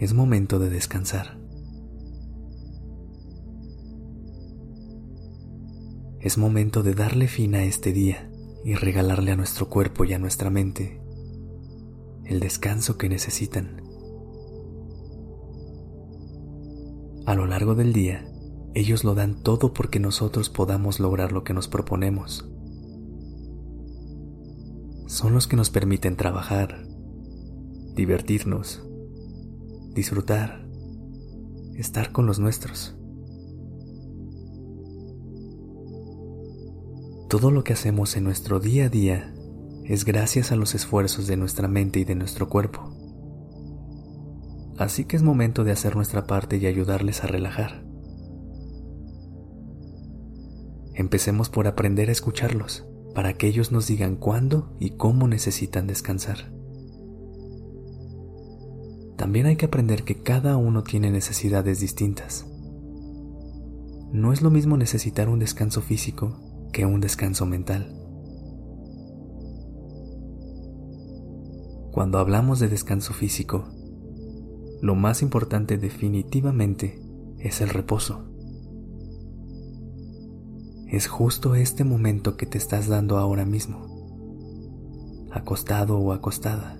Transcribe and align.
Es 0.00 0.14
momento 0.14 0.58
de 0.58 0.70
descansar. 0.70 1.38
Es 6.20 6.38
momento 6.38 6.82
de 6.82 6.94
darle 6.94 7.28
fin 7.28 7.54
a 7.54 7.64
este 7.64 7.92
día 7.92 8.30
y 8.64 8.76
regalarle 8.76 9.32
a 9.32 9.36
nuestro 9.36 9.68
cuerpo 9.68 10.06
y 10.06 10.14
a 10.14 10.18
nuestra 10.18 10.48
mente 10.48 11.02
el 12.24 12.40
descanso 12.40 12.96
que 12.96 13.10
necesitan. 13.10 13.82
A 17.26 17.34
lo 17.34 17.44
largo 17.44 17.74
del 17.74 17.92
día, 17.92 18.26
ellos 18.72 19.04
lo 19.04 19.14
dan 19.14 19.42
todo 19.42 19.74
porque 19.74 20.00
nosotros 20.00 20.48
podamos 20.48 20.98
lograr 20.98 21.32
lo 21.32 21.44
que 21.44 21.52
nos 21.52 21.68
proponemos. 21.68 22.48
Son 25.08 25.34
los 25.34 25.46
que 25.46 25.56
nos 25.56 25.68
permiten 25.68 26.16
trabajar, 26.16 26.86
divertirnos, 27.94 28.86
disfrutar, 29.94 30.66
estar 31.74 32.12
con 32.12 32.26
los 32.26 32.38
nuestros. 32.38 32.96
Todo 37.28 37.50
lo 37.50 37.62
que 37.62 37.72
hacemos 37.72 38.16
en 38.16 38.24
nuestro 38.24 38.58
día 38.58 38.86
a 38.86 38.88
día 38.88 39.34
es 39.84 40.04
gracias 40.04 40.52
a 40.52 40.56
los 40.56 40.74
esfuerzos 40.74 41.26
de 41.26 41.36
nuestra 41.36 41.68
mente 41.68 42.00
y 42.00 42.04
de 42.04 42.14
nuestro 42.14 42.48
cuerpo. 42.48 42.96
Así 44.78 45.04
que 45.04 45.16
es 45.16 45.22
momento 45.22 45.62
de 45.62 45.72
hacer 45.72 45.94
nuestra 45.94 46.26
parte 46.26 46.56
y 46.56 46.66
ayudarles 46.66 47.22
a 47.22 47.26
relajar. 47.26 47.84
Empecemos 50.94 51.50
por 51.50 51.66
aprender 51.66 52.08
a 52.08 52.12
escucharlos 52.12 52.86
para 53.14 53.34
que 53.34 53.46
ellos 53.46 53.72
nos 53.72 53.86
digan 53.86 54.16
cuándo 54.16 54.76
y 54.78 54.96
cómo 54.96 55.28
necesitan 55.28 55.86
descansar. 55.86 56.59
También 59.20 59.44
hay 59.44 59.56
que 59.56 59.66
aprender 59.66 60.04
que 60.04 60.22
cada 60.22 60.56
uno 60.56 60.82
tiene 60.82 61.10
necesidades 61.10 61.78
distintas. 61.78 62.46
No 64.14 64.32
es 64.32 64.40
lo 64.40 64.50
mismo 64.50 64.78
necesitar 64.78 65.28
un 65.28 65.40
descanso 65.40 65.82
físico 65.82 66.40
que 66.72 66.86
un 66.86 67.02
descanso 67.02 67.44
mental. 67.44 67.94
Cuando 71.92 72.18
hablamos 72.18 72.60
de 72.60 72.68
descanso 72.68 73.12
físico, 73.12 73.68
lo 74.80 74.94
más 74.94 75.20
importante 75.20 75.76
definitivamente 75.76 76.98
es 77.40 77.60
el 77.60 77.68
reposo 77.68 78.30
es 80.90 81.06
justo 81.06 81.54
este 81.54 81.84
momento 81.84 82.36
que 82.36 82.46
te 82.46 82.58
estás 82.58 82.88
dando 82.88 83.16
ahora 83.18 83.44
mismo, 83.44 85.28
acostado 85.30 85.96
o 86.00 86.12
acostada, 86.12 86.79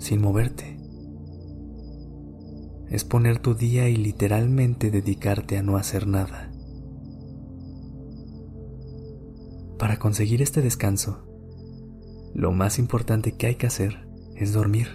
sin 0.00 0.20
moverte. 0.20 0.78
Es 2.88 3.04
poner 3.04 3.38
tu 3.38 3.54
día 3.54 3.88
y 3.88 3.96
literalmente 3.96 4.90
dedicarte 4.90 5.58
a 5.58 5.62
no 5.62 5.76
hacer 5.76 6.08
nada. 6.08 6.50
Para 9.78 9.98
conseguir 9.98 10.42
este 10.42 10.62
descanso, 10.62 11.24
lo 12.34 12.50
más 12.50 12.78
importante 12.78 13.36
que 13.36 13.46
hay 13.46 13.54
que 13.54 13.66
hacer 13.66 14.08
es 14.34 14.52
dormir. 14.52 14.88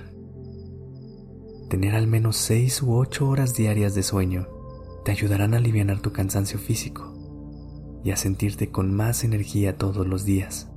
Tener 1.70 1.96
al 1.96 2.08
menos 2.08 2.36
6 2.38 2.82
u 2.82 2.96
8 2.96 3.28
horas 3.28 3.54
diarias 3.54 3.96
de 3.96 4.04
sueño 4.04 4.48
te 5.04 5.12
ayudarán 5.12 5.54
a 5.54 5.58
aliviar 5.58 6.02
tu 6.02 6.12
cansancio 6.12 6.60
físico 6.60 7.14
y 8.04 8.12
a 8.12 8.18
sentirte 8.18 8.72
con 8.72 8.94
más 8.94 9.24
energía 9.24 9.78
todos 9.78 10.08
los 10.08 10.26
días. 10.26 10.70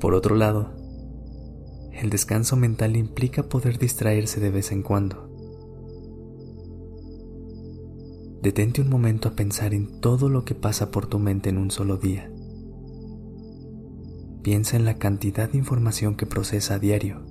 Por 0.00 0.14
otro 0.14 0.36
lado, 0.36 0.75
el 2.00 2.10
descanso 2.10 2.56
mental 2.56 2.96
implica 2.96 3.44
poder 3.44 3.78
distraerse 3.78 4.40
de 4.40 4.50
vez 4.50 4.72
en 4.72 4.82
cuando. 4.82 5.30
Detente 8.42 8.80
un 8.80 8.90
momento 8.90 9.28
a 9.28 9.32
pensar 9.36 9.74
en 9.74 10.00
todo 10.00 10.28
lo 10.28 10.44
que 10.44 10.54
pasa 10.54 10.90
por 10.90 11.06
tu 11.06 11.18
mente 11.18 11.48
en 11.48 11.58
un 11.58 11.70
solo 11.70 11.96
día. 11.96 12.30
Piensa 14.42 14.76
en 14.76 14.84
la 14.84 14.98
cantidad 14.98 15.50
de 15.50 15.58
información 15.58 16.16
que 16.16 16.26
procesa 16.26 16.74
a 16.74 16.78
diario 16.78 17.24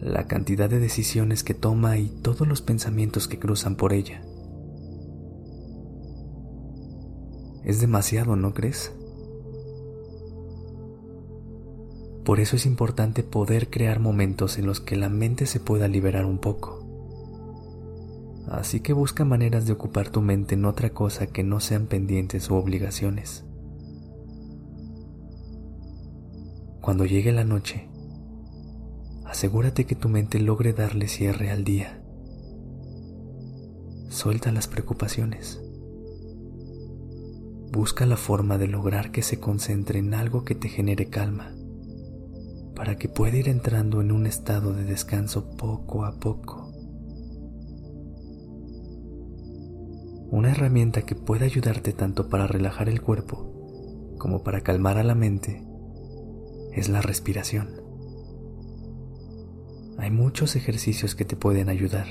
la 0.00 0.26
cantidad 0.26 0.70
de 0.70 0.80
decisiones 0.80 1.44
que 1.44 1.52
toma 1.52 1.98
y 1.98 2.08
todos 2.08 2.48
los 2.48 2.62
pensamientos 2.62 3.28
que 3.28 3.38
cruzan 3.38 3.76
por 3.76 3.92
ella. 3.92 4.22
Es 7.64 7.80
demasiado, 7.80 8.34
¿no 8.34 8.54
crees? 8.54 8.92
Por 12.30 12.38
eso 12.38 12.54
es 12.54 12.64
importante 12.64 13.24
poder 13.24 13.70
crear 13.70 13.98
momentos 13.98 14.56
en 14.56 14.64
los 14.64 14.78
que 14.78 14.94
la 14.94 15.08
mente 15.08 15.46
se 15.46 15.58
pueda 15.58 15.88
liberar 15.88 16.26
un 16.26 16.38
poco. 16.38 16.78
Así 18.46 18.78
que 18.78 18.92
busca 18.92 19.24
maneras 19.24 19.66
de 19.66 19.72
ocupar 19.72 20.10
tu 20.10 20.20
mente 20.20 20.54
en 20.54 20.64
otra 20.64 20.90
cosa 20.90 21.26
que 21.26 21.42
no 21.42 21.58
sean 21.58 21.86
pendientes 21.86 22.48
u 22.48 22.54
obligaciones. 22.54 23.44
Cuando 26.80 27.04
llegue 27.04 27.32
la 27.32 27.42
noche, 27.42 27.88
asegúrate 29.24 29.84
que 29.84 29.96
tu 29.96 30.08
mente 30.08 30.38
logre 30.38 30.72
darle 30.72 31.08
cierre 31.08 31.50
al 31.50 31.64
día. 31.64 32.00
Suelta 34.08 34.52
las 34.52 34.68
preocupaciones. 34.68 35.60
Busca 37.72 38.06
la 38.06 38.16
forma 38.16 38.56
de 38.56 38.68
lograr 38.68 39.10
que 39.10 39.22
se 39.22 39.40
concentre 39.40 39.98
en 39.98 40.14
algo 40.14 40.44
que 40.44 40.54
te 40.54 40.68
genere 40.68 41.06
calma, 41.06 41.56
para 42.80 42.96
que 42.96 43.10
pueda 43.10 43.36
ir 43.36 43.50
entrando 43.50 44.00
en 44.00 44.10
un 44.10 44.26
estado 44.26 44.72
de 44.72 44.84
descanso 44.84 45.54
poco 45.54 46.06
a 46.06 46.18
poco. 46.18 46.72
Una 50.30 50.52
herramienta 50.52 51.02
que 51.02 51.14
puede 51.14 51.44
ayudarte 51.44 51.92
tanto 51.92 52.30
para 52.30 52.46
relajar 52.46 52.88
el 52.88 53.02
cuerpo 53.02 54.16
como 54.18 54.42
para 54.42 54.62
calmar 54.62 54.96
a 54.96 55.04
la 55.04 55.14
mente 55.14 55.62
es 56.72 56.88
la 56.88 57.02
respiración. 57.02 57.68
Hay 59.98 60.10
muchos 60.10 60.56
ejercicios 60.56 61.14
que 61.14 61.26
te 61.26 61.36
pueden 61.36 61.68
ayudar. 61.68 62.06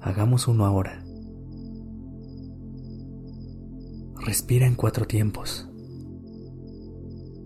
Hagamos 0.00 0.48
uno 0.48 0.66
ahora. 0.66 1.04
Respira 4.16 4.66
en 4.66 4.74
cuatro 4.74 5.06
tiempos. 5.06 5.69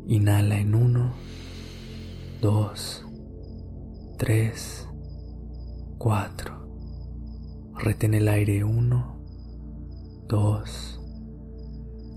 Inhala 0.07 0.59
en 0.59 0.75
uno, 0.75 1.15
dos, 2.41 3.05
tres, 4.19 4.89
cuatro. 5.99 6.69
Retén 7.77 8.15
el 8.15 8.29
aire 8.29 8.65
uno, 8.65 9.21
dos, 10.29 11.01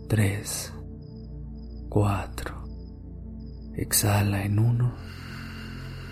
tres, 0.07 0.73
cuatro. 1.89 2.63
Exhala 3.75 4.43
en 4.43 4.59
uno 4.59 5.07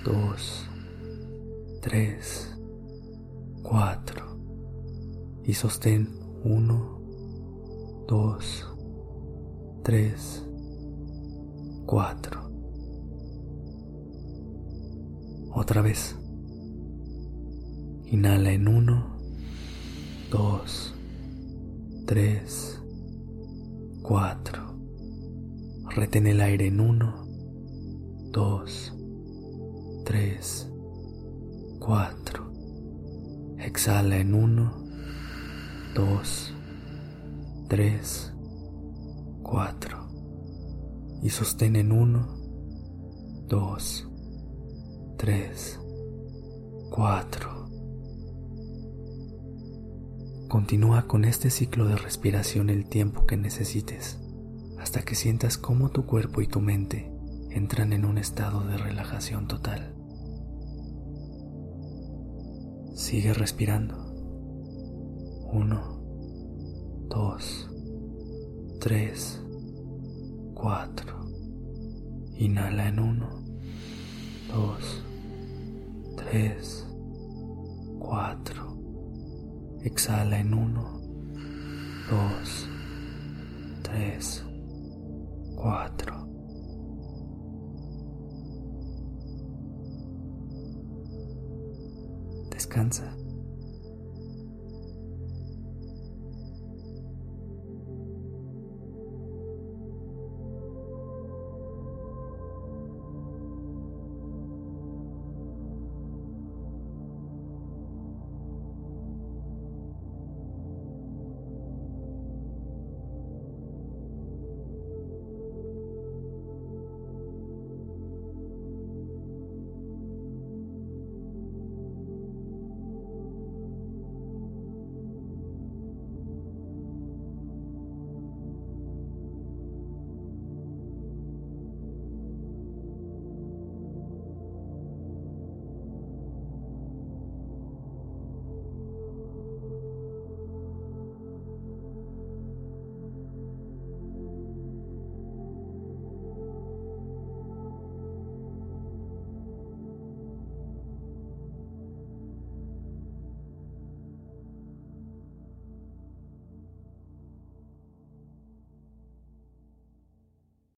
dos, 0.05 0.69
tres, 1.81 2.55
cuatro. 3.63 4.37
Y 5.43 5.53
sostén 5.53 6.07
uno, 6.43 7.01
dos, 8.07 8.67
tres, 9.83 10.47
cuatro. 11.85 12.49
Otra 15.53 15.81
vez. 15.81 16.15
Inhala 18.07 18.51
en 18.51 18.67
uno, 18.67 19.17
dos, 20.31 20.95
tres, 22.05 22.81
cuatro. 24.01 24.77
Retén 25.89 26.27
el 26.27 26.41
aire 26.41 26.67
en 26.67 26.79
uno, 26.79 27.25
dos, 28.31 28.95
3, 30.05 30.71
4. 31.79 32.51
Exhala 33.57 34.17
en 34.17 34.35
1, 34.35 34.83
2, 35.95 36.53
3, 37.67 38.33
4. 39.41 40.04
Y 41.25 41.31
sostén 41.31 41.75
en 41.75 41.91
1, 41.91 42.37
2, 43.47 44.09
3, 45.17 45.79
4. 46.91 47.65
Continúa 50.47 51.07
con 51.07 51.25
este 51.25 51.49
ciclo 51.49 51.87
de 51.87 51.95
respiración 51.95 52.69
el 52.69 52.87
tiempo 52.87 53.25
que 53.25 53.37
necesites 53.37 54.19
hasta 54.77 55.01
que 55.01 55.15
sientas 55.15 55.57
cómo 55.57 55.89
tu 55.89 56.05
cuerpo 56.05 56.41
y 56.41 56.47
tu 56.47 56.61
mente 56.61 57.11
entran 57.49 57.91
en 57.91 58.05
un 58.05 58.19
estado 58.19 58.63
de 58.63 58.77
relajación 58.77 59.47
total. 59.47 59.95
Sigue 62.93 63.33
respirando. 63.33 63.97
1, 65.51 67.07
2, 67.09 67.71
3, 68.79 69.41
4. 70.55 71.14
Inhala 72.37 72.89
en 72.89 72.99
1, 72.99 73.29
2, 74.49 75.03
3, 76.17 76.87
4. 77.99 78.77
Exhala 79.83 80.39
en 80.39 80.53
1, 80.53 81.01
2, 82.09 82.69
3, 83.83 84.45
4. 85.55 86.27
Descansa. 92.51 93.24